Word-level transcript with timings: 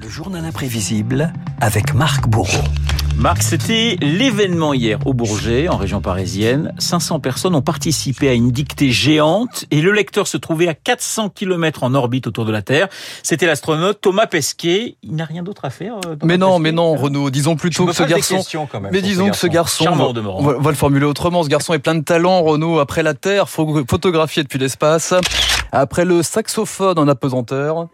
Le 0.00 0.08
journal 0.08 0.44
imprévisible 0.44 1.32
avec 1.60 1.94
Marc 1.94 2.28
Bourreau. 2.28 2.62
Marc, 3.16 3.42
c'était 3.42 3.96
l'événement 4.02 4.74
hier 4.74 4.98
au 5.06 5.14
Bourget, 5.14 5.68
en 5.68 5.78
région 5.78 6.02
parisienne. 6.02 6.74
500 6.78 7.18
personnes 7.20 7.54
ont 7.54 7.62
participé 7.62 8.28
à 8.28 8.34
une 8.34 8.50
dictée 8.50 8.90
géante 8.90 9.64
et 9.70 9.80
le 9.80 9.90
lecteur 9.92 10.26
se 10.26 10.36
trouvait 10.36 10.68
à 10.68 10.74
400 10.74 11.30
km 11.30 11.82
en 11.82 11.94
orbite 11.94 12.26
autour 12.26 12.44
de 12.44 12.52
la 12.52 12.60
Terre. 12.60 12.88
C'était 13.22 13.46
l'astronaute 13.46 14.02
Thomas 14.02 14.26
Pesquet. 14.26 14.96
Il 15.02 15.16
n'a 15.16 15.24
rien 15.24 15.42
d'autre 15.42 15.64
à 15.64 15.70
faire. 15.70 15.94
euh, 15.96 16.14
Thomas 16.16 16.16
Mais 16.24 16.36
non, 16.36 16.48
Pesquet 16.50 16.62
mais 16.62 16.72
non, 16.72 16.94
Renaud. 16.94 17.30
Disons 17.30 17.56
plutôt 17.56 17.86
que 17.86 17.92
ce 17.94 18.02
garçon. 18.02 18.36
questions 18.36 18.68
quand 18.70 18.80
même 18.80 18.92
Mais 18.92 19.00
disons 19.00 19.30
que 19.30 19.36
ce 19.36 19.46
garçon, 19.46 19.84
Charmant 19.84 20.10
on 20.14 20.42
va, 20.42 20.56
on 20.56 20.60
va 20.60 20.70
le 20.70 20.76
formuler 20.76 21.06
autrement. 21.06 21.42
Ce 21.42 21.48
garçon 21.48 21.72
est 21.72 21.78
plein 21.78 21.94
de 21.94 22.04
talent, 22.04 22.42
Renaud. 22.42 22.80
Après 22.80 23.02
la 23.02 23.14
Terre, 23.14 23.46
pho- 23.48 23.84
photographié 23.88 24.42
depuis 24.42 24.58
l'espace. 24.58 25.14
Après 25.72 26.04
le 26.04 26.22
saxophone 26.22 26.98
en 26.98 27.08
apesanteur. 27.08 27.88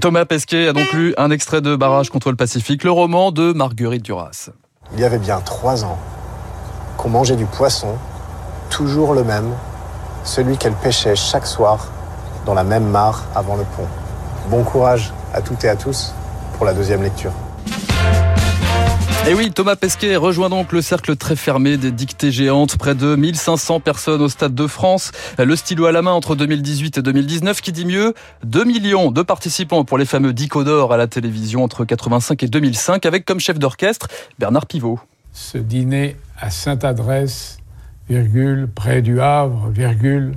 Thomas 0.00 0.24
Pesquet 0.24 0.68
a 0.68 0.72
donc 0.72 0.92
lu 0.92 1.14
un 1.16 1.30
extrait 1.30 1.60
de 1.60 1.76
Barrage 1.76 2.10
contre 2.10 2.30
le 2.30 2.36
Pacifique, 2.36 2.84
le 2.84 2.90
roman 2.90 3.30
de 3.30 3.52
Marguerite 3.52 4.02
Duras. 4.02 4.50
Il 4.94 5.00
y 5.00 5.04
avait 5.04 5.18
bien 5.18 5.40
trois 5.40 5.84
ans 5.84 5.98
qu'on 6.96 7.08
mangeait 7.08 7.36
du 7.36 7.46
poisson, 7.46 7.96
toujours 8.70 9.14
le 9.14 9.24
même, 9.24 9.50
celui 10.24 10.56
qu'elle 10.56 10.74
pêchait 10.74 11.16
chaque 11.16 11.46
soir 11.46 11.88
dans 12.46 12.54
la 12.54 12.64
même 12.64 12.88
mare 12.88 13.24
avant 13.34 13.56
le 13.56 13.64
pont. 13.76 13.86
Bon 14.48 14.64
courage 14.64 15.12
à 15.34 15.40
toutes 15.40 15.64
et 15.64 15.68
à 15.68 15.76
tous 15.76 16.14
pour 16.56 16.66
la 16.66 16.74
deuxième 16.74 17.02
lecture. 17.02 17.32
Et 19.28 19.34
oui, 19.34 19.52
Thomas 19.52 19.76
Pesquet 19.76 20.16
rejoint 20.16 20.48
donc 20.48 20.72
le 20.72 20.82
cercle 20.82 21.14
très 21.14 21.36
fermé 21.36 21.76
des 21.76 21.92
dictées 21.92 22.32
géantes, 22.32 22.76
près 22.76 22.96
de 22.96 23.14
1500 23.14 23.78
personnes 23.78 24.20
au 24.20 24.28
Stade 24.28 24.52
de 24.52 24.66
France, 24.66 25.12
le 25.38 25.54
stylo 25.54 25.86
à 25.86 25.92
la 25.92 26.02
main 26.02 26.10
entre 26.10 26.34
2018 26.34 26.98
et 26.98 27.02
2019, 27.02 27.60
qui 27.60 27.70
dit 27.70 27.84
mieux, 27.84 28.14
2 28.42 28.64
millions 28.64 29.12
de 29.12 29.22
participants 29.22 29.84
pour 29.84 29.96
les 29.96 30.06
fameux 30.06 30.32
d'or 30.32 30.92
à 30.92 30.96
la 30.96 31.06
télévision 31.06 31.62
entre 31.62 31.84
85 31.84 32.42
et 32.42 32.48
2005, 32.48 33.06
avec 33.06 33.24
comme 33.24 33.38
chef 33.38 33.60
d'orchestre 33.60 34.08
Bernard 34.40 34.66
Pivot. 34.66 34.98
Ce 35.32 35.56
dîner 35.56 36.16
à 36.40 36.50
Sainte-Adresse, 36.50 37.58
virgule, 38.08 38.68
près 38.74 39.02
du 39.02 39.20
Havre, 39.20 39.68
virgule, 39.70 40.34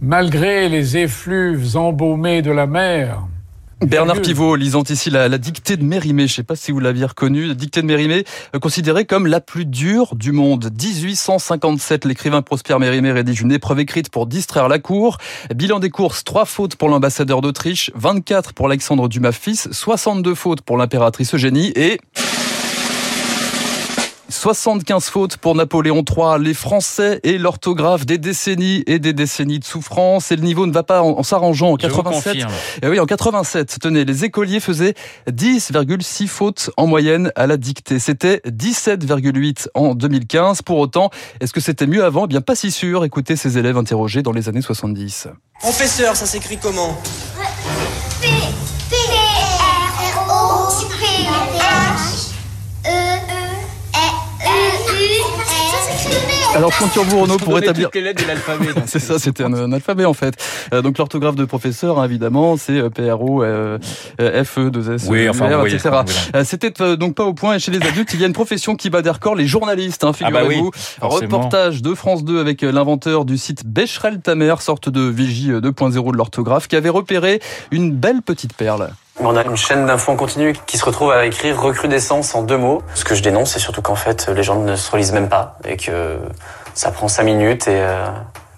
malgré 0.00 0.68
les 0.68 0.96
effluves 0.96 1.76
embaumés 1.76 2.42
de 2.42 2.50
la 2.50 2.66
mer, 2.66 3.28
Bernard. 3.86 4.20
Pivot 4.20 4.56
lisant 4.56 4.82
ici 4.82 5.08
la, 5.08 5.28
la 5.28 5.38
dictée 5.38 5.76
de 5.76 5.84
Mérimée, 5.84 6.26
je 6.26 6.32
ne 6.32 6.36
sais 6.36 6.42
pas 6.42 6.56
si 6.56 6.70
vous 6.70 6.80
l'aviez 6.80 7.06
reconnue, 7.06 7.46
la 7.46 7.54
dictée 7.54 7.80
de 7.80 7.86
Mérimée, 7.86 8.24
euh, 8.54 8.58
considérée 8.58 9.06
comme 9.06 9.26
la 9.26 9.40
plus 9.40 9.64
dure 9.64 10.14
du 10.14 10.32
monde. 10.32 10.70
1857, 10.70 12.04
l'écrivain 12.04 12.42
Prosper 12.42 12.78
Mérimée 12.78 13.12
rédige 13.12 13.40
une 13.40 13.52
épreuve 13.52 13.80
écrite 13.80 14.10
pour 14.10 14.26
distraire 14.26 14.68
la 14.68 14.78
cour. 14.78 15.16
Bilan 15.54 15.78
des 15.78 15.90
courses, 15.90 16.24
3 16.24 16.44
fautes 16.44 16.76
pour 16.76 16.88
l'ambassadeur 16.88 17.40
d'Autriche, 17.40 17.90
24 17.94 18.52
pour 18.52 18.66
Alexandre 18.66 19.08
Dumas 19.08 19.32
fils, 19.32 19.68
62 19.72 20.34
fautes 20.34 20.60
pour 20.60 20.76
l'impératrice 20.76 21.34
Eugénie 21.34 21.72
et 21.74 22.00
75 24.40 25.04
fautes 25.10 25.36
pour 25.36 25.54
Napoléon 25.54 26.02
III, 26.02 26.42
les 26.42 26.54
Français 26.54 27.20
et 27.24 27.36
l'orthographe 27.36 28.06
des 28.06 28.16
décennies 28.16 28.82
et 28.86 28.98
des 28.98 29.12
décennies 29.12 29.58
de 29.58 29.64
souffrance. 29.66 30.32
Et 30.32 30.36
le 30.36 30.40
niveau 30.42 30.64
ne 30.66 30.72
va 30.72 30.82
pas 30.82 31.02
en, 31.02 31.18
en 31.18 31.22
s'arrangeant. 31.22 31.72
En 31.72 31.76
Je 31.78 31.86
vous 31.88 31.96
87, 32.02 32.32
confirme. 32.32 32.50
et 32.82 32.88
oui, 32.88 32.98
en 32.98 33.04
87, 33.04 33.76
tenez, 33.82 34.06
les 34.06 34.24
écoliers 34.24 34.60
faisaient 34.60 34.94
10,6 35.30 36.26
fautes 36.26 36.70
en 36.78 36.86
moyenne 36.86 37.30
à 37.36 37.46
la 37.46 37.58
dictée. 37.58 37.98
C'était 37.98 38.40
17,8 38.46 39.66
en 39.74 39.94
2015. 39.94 40.62
Pour 40.62 40.78
autant, 40.78 41.10
est-ce 41.40 41.52
que 41.52 41.60
c'était 41.60 41.86
mieux 41.86 42.02
avant? 42.02 42.24
Eh 42.24 42.28
bien, 42.28 42.40
pas 42.40 42.54
si 42.54 42.70
sûr. 42.70 43.04
Écoutez 43.04 43.36
ces 43.36 43.58
élèves 43.58 43.76
interrogés 43.76 44.22
dans 44.22 44.32
les 44.32 44.48
années 44.48 44.62
70. 44.62 45.28
Professeur, 45.60 46.16
ça 46.16 46.24
s'écrit 46.24 46.56
comment? 46.56 46.96
P 48.22 48.28
Alors, 56.56 56.72
je 56.72 56.78
compte 56.80 56.90
sur 56.92 57.04
vous, 57.04 57.20
Renaud, 57.20 57.36
pour 57.36 57.56
établir... 57.58 57.86
toutes 57.86 57.94
les 57.94 58.00
lettres 58.02 58.22
de 58.22 58.28
l'alphabet. 58.28 58.66
C'est 58.86 58.98
ça, 58.98 59.18
c'était 59.20 59.44
un, 59.44 59.54
un 59.54 59.72
alphabet 59.72 60.04
en 60.04 60.14
fait. 60.14 60.34
Euh, 60.74 60.82
donc 60.82 60.98
l'orthographe 60.98 61.36
de 61.36 61.44
professeur, 61.44 61.98
hein, 62.00 62.04
évidemment, 62.04 62.56
c'est 62.56 62.78
euh, 62.78 62.90
P-R-O, 62.90 63.42
euh, 63.42 63.78
euh, 64.20 64.44
F-E, 64.44 64.68
2-S, 64.70 65.06
Oui, 65.08 65.28
enfin, 65.28 65.46
vous 65.48 65.54
R, 65.54 65.58
voyez 65.60 65.76
etc. 65.76 66.00
Euh, 66.34 66.44
C'était 66.44 66.82
euh, 66.82 66.96
donc 66.96 67.14
pas 67.14 67.24
au 67.24 67.34
point. 67.34 67.54
Et 67.54 67.58
chez 67.60 67.70
les 67.70 67.80
adultes, 67.86 68.10
il 68.14 68.20
y 68.20 68.24
a 68.24 68.26
une 68.26 68.32
profession 68.32 68.74
qui 68.74 68.90
bat 68.90 69.00
des 69.00 69.10
records, 69.10 69.36
les 69.36 69.46
journalistes, 69.46 70.02
hein, 70.02 70.10
Ah 70.22 70.30
bah 70.30 70.40
oui, 70.42 70.54
figurez-vous. 70.56 70.70
forcément. 71.00 71.36
Reportage 71.38 71.82
de 71.82 71.94
France 71.94 72.24
2 72.24 72.40
avec 72.40 72.64
euh, 72.64 72.72
l'inventeur 72.72 73.24
du 73.24 73.38
site 73.38 73.64
Becherel 73.64 74.20
Tamer, 74.20 74.54
sorte 74.60 74.88
de 74.88 75.02
vigie 75.02 75.52
euh, 75.52 75.60
2.0 75.60 76.12
de 76.12 76.16
l'orthographe, 76.16 76.66
qui 76.66 76.74
avait 76.76 76.88
repéré 76.88 77.40
une 77.70 77.92
belle 77.92 78.22
petite 78.22 78.54
perle. 78.54 78.90
On 79.22 79.36
a 79.36 79.44
une 79.44 79.56
chaîne 79.56 79.84
d'infos 79.84 80.12
en 80.12 80.16
continu 80.16 80.54
qui 80.66 80.78
se 80.78 80.84
retrouve 80.84 81.12
à 81.12 81.26
écrire 81.26 81.60
recrudescence 81.60 82.34
en 82.34 82.42
deux 82.42 82.56
mots. 82.56 82.82
Ce 82.94 83.04
que 83.04 83.14
je 83.14 83.22
dénonce, 83.22 83.52
c'est 83.52 83.58
surtout 83.58 83.82
qu'en 83.82 83.94
fait, 83.94 84.28
les 84.28 84.42
gens 84.42 84.56
ne 84.56 84.76
se 84.76 84.90
relisent 84.90 85.12
même 85.12 85.28
pas 85.28 85.58
et 85.68 85.76
que 85.76 86.18
ça 86.72 86.90
prend 86.90 87.06
cinq 87.06 87.24
minutes 87.24 87.68
et 87.68 87.82
euh, 87.82 88.06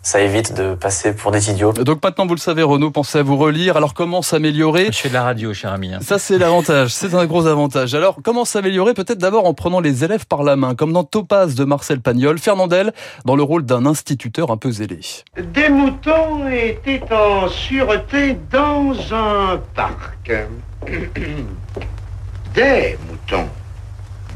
ça 0.05 0.21
évite 0.21 0.53
de 0.55 0.75
passer 0.75 1.15
pour 1.15 1.31
des 1.31 1.51
idiots. 1.51 1.73
Donc 1.73 2.03
maintenant, 2.03 2.27
vous 2.27 2.35
le 2.35 2.41
savez, 2.41 2.63
Renaud, 2.65 2.91
pensez 2.91 3.19
à 3.19 3.23
vous 3.23 3.37
relire. 3.37 3.77
Alors 3.77 3.95
comment 3.95 4.21
s'améliorer 4.21 4.87
Je 4.87 4.99
fais 4.99 5.09
de 5.09 5.15
la 5.15 5.23
radio, 5.23 5.55
cher 5.55 5.73
ami. 5.73 5.95
hein. 5.95 6.01
Ça, 6.03 6.19
c'est 6.19 6.39
l'avantage. 6.39 6.91
C'est 6.93 7.15
un 7.15 7.25
gros 7.27 7.47
avantage. 7.47 7.95
Alors, 7.95 8.17
comment 8.23 8.45
s'améliorer? 8.45 8.95
Peut-être 8.95 9.19
d'abord 9.19 9.47
en 9.47 9.55
prenant 9.55 9.79
les 9.81 10.03
élèves 10.03 10.27
par 10.27 10.43
la 10.43 10.57
main, 10.57 10.75
comme 10.75 10.93
dans 10.93 11.05
Topaz 11.05 11.55
de 11.55 11.65
Marcel 11.65 12.01
Pagnol, 12.01 12.39
Fernandel, 12.39 12.93
dans 13.25 13.37
le 13.37 13.45
rôle 13.45 13.65
d'un 13.65 13.87
instituteur 13.87 14.51
un 14.51 14.57
peu 14.57 14.73
zélé. 14.73 14.99
Des 15.41 15.69
moutons 15.69 16.49
étaient 16.49 17.03
en 17.13 17.47
sûreté 17.49 18.37
dans 18.51 18.93
un 19.15 19.61
parc. 19.75 20.33
Des 22.55 22.99
moutons. 23.09 23.49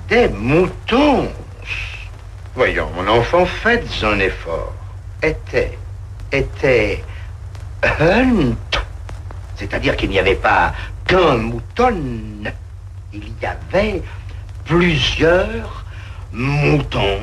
Des 0.08 0.28
moutons. 0.28 1.28
Voyons, 2.54 2.88
mon 2.96 3.06
enfant, 3.10 3.44
faites 3.44 3.84
un 4.02 4.18
effort. 4.20 4.72
Était, 5.22 5.78
était, 6.32 7.04
hunt. 7.82 8.54
C'est-à-dire 9.56 9.96
qu'il 9.96 10.10
n'y 10.10 10.18
avait 10.18 10.34
pas 10.34 10.74
qu'un 11.06 11.36
mouton. 11.38 12.44
Il 13.12 13.22
y 13.40 13.46
avait 13.46 14.02
plusieurs 14.64 15.84
moutons. 16.32 17.20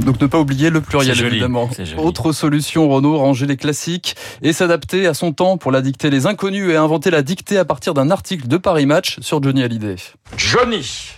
Donc 0.00 0.20
ne 0.20 0.26
pas 0.26 0.38
oublier 0.38 0.70
le 0.70 0.80
pluriel, 0.80 1.14
joli, 1.14 1.32
évidemment. 1.32 1.68
Autre 1.98 2.32
solution, 2.32 2.88
Renaud, 2.88 3.18
ranger 3.18 3.46
les 3.46 3.56
classiques 3.56 4.16
et 4.40 4.52
s'adapter 4.52 5.06
à 5.06 5.14
son 5.14 5.32
temps 5.32 5.58
pour 5.58 5.72
la 5.72 5.82
dictée 5.82 6.08
Les 6.08 6.26
Inconnus 6.26 6.70
et 6.70 6.76
inventer 6.76 7.10
la 7.10 7.22
dictée 7.22 7.58
à 7.58 7.64
partir 7.66 7.92
d'un 7.92 8.10
article 8.10 8.48
de 8.48 8.56
Paris 8.56 8.86
Match 8.86 9.18
sur 9.20 9.42
Johnny 9.42 9.62
Hallyday. 9.62 9.96
Johnny 10.36 11.10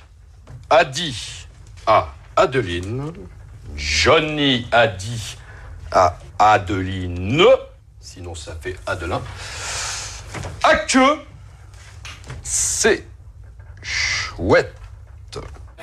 a 0.69 0.85
dit 0.85 1.47
à 1.87 2.13
Adeline, 2.35 3.13
Johnny 3.77 4.67
a 4.73 4.87
dit 4.87 5.37
à 5.91 6.19
Adeline, 6.39 7.45
sinon 8.01 8.35
ça 8.35 8.57
fait 8.61 8.77
Adelin, 8.87 9.21
à 10.63 10.77
que 10.77 11.19
c'est 12.43 13.07
chouette. 13.83 14.75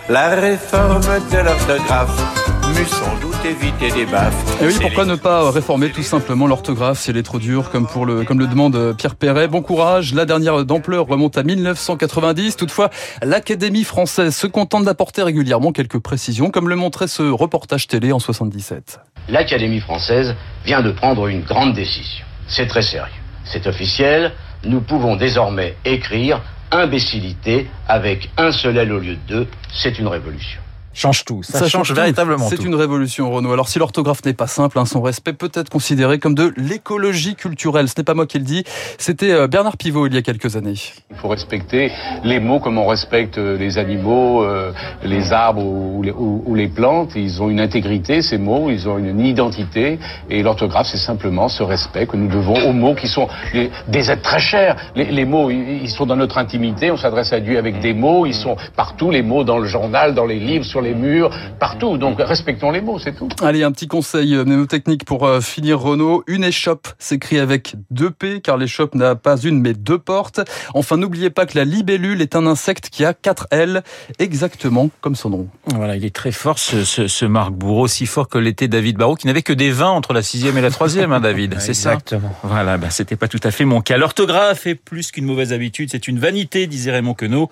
La 0.08 0.30
réforme 0.30 1.02
de 1.02 1.38
l'orthographe 1.38 2.39
m'eût 2.70 2.86
sans 2.86 3.16
doute 3.20 3.36
évité 3.46 3.92
des 3.92 4.06
baffes. 4.06 4.62
Et 4.62 4.66
oui, 4.68 4.74
pourquoi 4.82 5.04
les- 5.06 5.12
ne 5.12 5.16
pas 5.16 5.50
réformer 5.52 5.90
tout 5.92 6.04
simplement 6.04 6.48
l'orthographe 6.48 7.00
si 7.00 7.10
elle 7.10 7.18
est 7.18 7.24
trop 7.24 7.40
dure, 7.40 7.70
comme, 7.72 7.88
pour 7.88 8.06
le, 8.06 8.24
comme 8.24 8.40
le 8.40 8.48
demande 8.48 8.96
Pierre 8.98 9.16
Perret? 9.16 9.48
Bon 9.48 9.62
courage, 9.62 10.14
la 10.14 10.26
dernière 10.26 10.64
d'ampleur 10.66 11.06
remonte 11.08 11.38
à 11.38 11.44
1990. 11.44 12.56
Toutefois, 12.58 12.90
l'Académie 13.24 13.84
française 13.84 14.36
se 14.36 14.48
contente 14.48 14.86
d'apporter 14.86 15.24
régulièrement 15.24 15.72
quelques 15.72 16.00
précisions, 16.00 16.50
comme 16.52 16.70
le 16.70 16.76
montrait 16.76 17.08
ce 17.08 17.24
reportage 17.24 17.88
télé 17.88 18.12
en 18.12 18.20
77. 18.20 19.00
l'Académie 19.30 19.80
française 19.80 20.36
vient 20.66 20.82
de 20.82 20.92
prendre 20.92 21.28
une 21.28 21.42
grande 21.42 21.74
décision. 21.74 22.26
C'est 22.48 22.68
très 22.68 22.82
sérieux. 22.82 23.12
C'est 23.46 23.68
officiel. 23.68 24.32
Nous 24.66 24.82
pouvons 24.82 25.16
désormais 25.16 25.76
écrire 25.86 26.42
imbécilité 26.72 27.68
avec 27.88 28.30
un 28.38 28.52
seul 28.52 28.78
L 28.78 28.92
au 28.92 29.00
lieu 29.00 29.16
de 29.16 29.28
deux. 29.28 29.48
C'est 29.72 30.00
une 30.00 30.08
révolution. 30.08 30.60
Change 31.00 31.24
tout. 31.24 31.44
Ça, 31.44 31.70
change 31.70 31.94
véritablement 31.94 32.46
C'est 32.50 32.62
une 32.62 32.76
révolution, 32.76 33.32
Renaud. 33.32 33.54
Alors, 33.54 33.70
si 33.70 33.80
l'orthographe 33.80 34.26
n'est 34.26 34.34
pas 34.34 34.48
simple, 34.48 34.78
hein, 34.78 34.84
son 34.86 35.02
respect 35.02 35.32
peut 35.32 35.50
être 35.54 35.70
considéré 35.70 36.20
comme 36.20 36.36
de 36.36 36.54
l'écologie 36.58 37.36
culturelle. 37.36 37.88
Ce 37.88 37.94
n'est 37.98 38.04
pas 38.04 38.14
moi 38.16 38.26
qui 38.28 38.38
le 38.38 38.44
dis, 38.44 38.66
c'était 38.98 39.32
euh, 39.32 39.48
Bernard 39.48 39.78
Pivot 39.78 40.08
il 40.08 40.14
y 40.14 40.18
a 40.18 40.22
quelques 40.22 40.58
années. 40.58 40.74
Il 41.12 41.16
faut 41.16 41.30
respecter 41.30 41.90
les 42.26 42.42
mots 42.42 42.60
comme 42.60 42.78
on 42.78 42.86
respecte 42.86 43.38
euh, 43.38 43.58
les 43.58 43.78
animaux, 43.78 44.44
euh, 44.44 44.74
les 45.02 45.32
arbres 45.32 45.64
ou 45.64 46.02
les, 46.04 46.12
ou- 46.12 46.44
ou 46.46 46.54
les 46.54 46.68
plantes. 46.68 47.12
Ils 47.16 47.42
ont 47.42 47.50
une 47.50 47.62
intégrité, 47.62 48.22
ces 48.22 48.38
mots, 48.38 48.70
ils 48.70 48.90
ont 48.90 48.98
une 48.98 49.22
identité. 49.22 50.00
Et 50.30 50.44
l'orthographe, 50.44 50.88
c'est 50.92 50.98
simplement 50.98 51.48
ce 51.48 51.64
respect 51.64 52.08
que 52.08 52.18
nous 52.18 52.28
devons 52.28 52.56
aux 52.70 52.74
mots 52.74 52.96
qui 52.96 53.08
sont 53.08 53.30
les- 53.54 53.72
des 53.88 54.12
êtres 54.12 54.24
très 54.24 54.40
chers. 54.40 54.76
Les, 54.96 55.06
les 55.06 55.24
mots, 55.26 55.50
ils 55.50 55.90
sont 55.90 56.06
dans 56.06 56.18
notre 56.18 56.38
intimité. 56.40 56.92
On 56.92 56.98
s'adresse 56.98 57.32
à 57.32 57.40
Dieu 57.40 57.58
avec 57.58 57.80
des 57.80 57.94
mots. 57.94 58.26
Ils 58.26 58.34
sont 58.36 58.58
partout, 58.76 59.12
les 59.12 59.22
mots 59.24 59.46
dans 59.46 59.60
le 59.60 59.66
journal, 59.68 60.14
dans 60.14 60.26
les 60.26 60.40
livres, 60.40 60.66
sur 60.66 60.82
les 60.82 60.89
les 60.90 60.96
murs, 60.96 61.32
partout. 61.60 61.98
Donc 61.98 62.18
respectons 62.20 62.72
les 62.72 62.82
mots, 62.82 63.00
c'est 63.00 63.16
tout. 63.16 63.30
Allez, 63.42 63.64
un 63.64 63.72
petit 63.72 63.88
conseil 63.88 64.36
euh, 64.36 64.44
mnémotechnique 64.44 65.06
pour 65.06 65.26
euh, 65.26 65.42
finir, 65.42 65.80
Renaud. 65.80 66.24
Une 66.28 66.44
échoppe 66.44 66.88
s'écrit 67.00 67.40
avec 67.40 67.76
deux 67.92 68.12
P, 68.12 68.42
car 68.42 68.58
l'échoppe 68.58 68.96
n'a 68.96 69.16
pas 69.16 69.38
une 69.38 69.60
mais 69.62 69.74
deux 69.74 70.00
portes. 70.00 70.42
Enfin, 70.74 70.98
n'oubliez 70.98 71.30
pas 71.30 71.46
que 71.46 71.58
la 71.58 71.66
libellule 71.66 72.22
est 72.22 72.36
un 72.36 72.46
insecte 72.46 72.90
qui 72.90 73.06
a 73.06 73.14
quatre 73.14 73.48
L, 73.52 73.84
exactement 74.18 74.90
comme 75.02 75.16
son 75.16 75.30
nom. 75.30 75.48
Voilà, 75.68 75.96
il 75.96 76.06
est 76.06 76.16
très 76.16 76.32
fort 76.32 76.60
ce, 76.60 76.84
ce, 76.84 77.08
ce 77.08 77.26
Marc 77.26 77.52
Bourreau, 77.52 77.88
si 77.88 78.06
fort 78.06 78.28
que 78.28 78.38
l'était 78.38 78.68
David 78.68 78.98
Barrault, 78.98 79.16
qui 79.16 79.28
n'avait 79.28 79.42
que 79.42 79.54
des 79.54 79.72
20 79.72 79.90
entre 79.90 80.14
la 80.14 80.22
sixième 80.22 80.58
et 80.58 80.62
la 80.62 80.72
troisième, 80.72 81.12
hein, 81.12 81.20
David, 81.20 81.56
c'est 81.60 81.74
ça 81.74 81.94
Exactement. 81.94 82.36
Voilà, 82.44 82.78
bah, 82.78 82.90
c'était 82.90 83.16
pas 83.16 83.28
tout 83.28 83.40
à 83.44 83.52
fait 83.52 83.66
mon 83.66 83.82
cas. 83.82 83.98
L'orthographe 83.98 84.66
est 84.68 84.76
plus 84.76 85.12
qu'une 85.12 85.26
mauvaise 85.26 85.54
habitude, 85.54 85.90
c'est 85.92 86.08
une 86.08 86.20
vanité, 86.20 86.68
disait 86.68 86.92
Raymond 86.92 87.14
Queneau. 87.14 87.50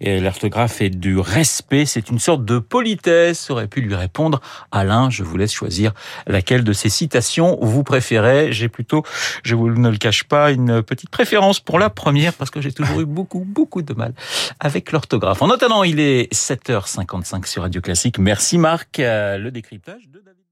Et 0.00 0.20
l'orthographe 0.20 0.80
est 0.80 0.90
du 0.90 1.18
respect, 1.18 1.86
c'est 1.86 2.10
une 2.10 2.18
sorte 2.18 2.44
de 2.44 2.58
politesse, 2.64 3.50
aurait 3.50 3.68
pu 3.68 3.80
lui 3.80 3.94
répondre 3.94 4.40
Alain. 4.72 5.10
Je 5.10 5.22
vous 5.22 5.36
laisse 5.36 5.52
choisir 5.52 5.92
laquelle 6.26 6.64
de 6.64 6.72
ces 6.72 6.88
citations 6.88 7.58
vous 7.60 7.84
préférez. 7.84 8.52
J'ai 8.52 8.68
plutôt, 8.68 9.04
je 9.44 9.54
vous 9.54 9.70
ne 9.70 9.90
le 9.90 9.96
cache 9.96 10.24
pas, 10.24 10.50
une 10.50 10.82
petite 10.82 11.10
préférence 11.10 11.60
pour 11.60 11.78
la 11.78 11.90
première 11.90 12.32
parce 12.32 12.50
que 12.50 12.60
j'ai 12.60 12.72
toujours 12.72 13.00
eu 13.00 13.06
beaucoup, 13.06 13.44
beaucoup 13.46 13.82
de 13.82 13.94
mal 13.94 14.12
avec 14.60 14.92
l'orthographe. 14.92 15.42
En 15.42 15.50
attendant, 15.50 15.84
il 15.84 16.00
est 16.00 16.32
7h55 16.32 17.46
sur 17.46 17.62
Radio 17.62 17.80
Classique. 17.80 18.18
Merci 18.18 18.58
Marc. 18.58 18.98
Euh, 18.98 19.38
Le 19.38 19.50
décryptage 19.50 20.08
de 20.08 20.20
David. 20.20 20.43